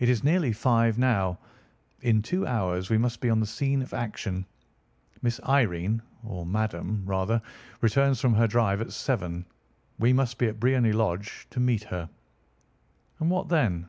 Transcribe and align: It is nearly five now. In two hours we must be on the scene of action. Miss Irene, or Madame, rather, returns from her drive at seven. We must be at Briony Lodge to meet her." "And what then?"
It 0.00 0.08
is 0.08 0.24
nearly 0.24 0.54
five 0.54 0.96
now. 0.96 1.38
In 2.00 2.22
two 2.22 2.46
hours 2.46 2.88
we 2.88 2.96
must 2.96 3.20
be 3.20 3.28
on 3.28 3.38
the 3.40 3.44
scene 3.46 3.82
of 3.82 3.92
action. 3.92 4.46
Miss 5.20 5.38
Irene, 5.46 6.00
or 6.24 6.46
Madame, 6.46 7.02
rather, 7.04 7.42
returns 7.82 8.18
from 8.18 8.32
her 8.32 8.46
drive 8.46 8.80
at 8.80 8.92
seven. 8.92 9.44
We 9.98 10.14
must 10.14 10.38
be 10.38 10.46
at 10.46 10.58
Briony 10.58 10.92
Lodge 10.92 11.46
to 11.50 11.60
meet 11.60 11.84
her." 11.84 12.08
"And 13.20 13.28
what 13.28 13.50
then?" 13.50 13.88